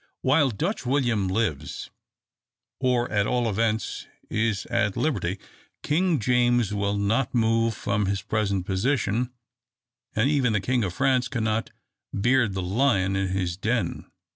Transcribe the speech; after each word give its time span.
While 0.23 0.49
Dutch 0.49 0.83
William 0.83 1.27
lives, 1.27 1.91
or 2.79 3.07
at 3.11 3.27
all 3.27 3.47
events 3.47 4.07
is 4.31 4.65
at 4.65 4.97
liberty, 4.97 5.37
King 5.83 6.17
James 6.19 6.73
will 6.73 6.97
not 6.97 7.35
move 7.35 7.75
from 7.75 8.07
his 8.07 8.23
present 8.23 8.65
position, 8.65 9.31
and 10.15 10.27
even 10.27 10.53
the 10.53 10.59
King 10.59 10.83
of 10.83 10.95
France 10.95 11.27
cannot 11.27 11.69
beard 12.19 12.55
the 12.55 12.63
lion 12.63 13.15
in 13.15 13.27
his 13.27 13.57
den. 13.57 14.09